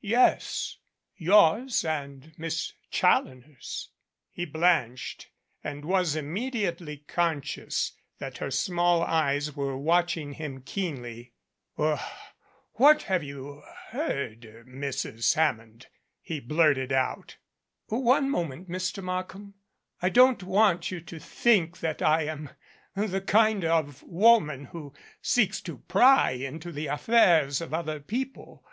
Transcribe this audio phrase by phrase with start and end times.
[0.00, 0.78] "Yes.
[1.14, 3.90] Yours and Miss Challoner's."
[4.32, 5.30] He blanched
[5.62, 11.34] and was immediately conscious that her small eyes were watching him keenly.
[11.78, 12.02] "Wh
[12.72, 15.32] what have you heard, Mrs.
[15.36, 15.86] Hammond?"
[16.20, 17.36] he blurted out.
[17.86, 19.04] "One moment, Mr.
[19.04, 19.54] Markham.
[20.02, 22.50] I don't want you to think that I am
[22.96, 28.64] the kind of woman who seeks to pry into the affairs of other people.